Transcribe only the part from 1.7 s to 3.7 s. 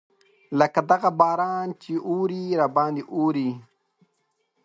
چې اوري راباندې اوري.